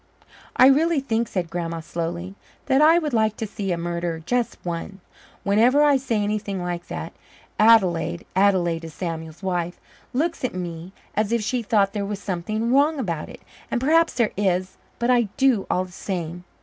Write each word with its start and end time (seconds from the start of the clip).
"I 0.55 0.65
really 0.65 0.99
think," 0.99 1.27
said 1.27 1.51
Grandma 1.51 1.79
slowly, 1.81 2.33
"that 2.65 2.81
I 2.81 2.97
would 2.97 3.13
like 3.13 3.37
to 3.37 3.45
see 3.45 3.71
a 3.71 3.77
murderer 3.77 4.17
just 4.17 4.57
one. 4.63 4.99
Whenever 5.43 5.83
I 5.83 5.97
say 5.97 6.23
anything 6.23 6.59
like 6.59 6.87
that, 6.87 7.13
Adelaide 7.59 8.25
Adelaide 8.35 8.83
is 8.83 8.95
Samuel's 8.95 9.43
wife 9.43 9.79
looks 10.11 10.43
at 10.43 10.55
me 10.55 10.91
as 11.15 11.31
if 11.31 11.43
she 11.43 11.61
thought 11.61 11.93
there 11.93 12.03
was 12.03 12.17
something 12.17 12.73
wrong 12.73 12.97
about 12.97 13.27
me. 13.27 13.37
And 13.69 13.79
perhaps 13.79 14.13
there 14.15 14.31
is, 14.35 14.75
but 14.97 15.11
I 15.11 15.29
do, 15.37 15.67
all 15.69 15.85
the 15.85 15.91
same. 15.91 16.45